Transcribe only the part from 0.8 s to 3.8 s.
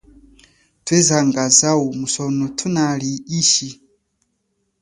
Thwezanga zawu musono thunali ishi.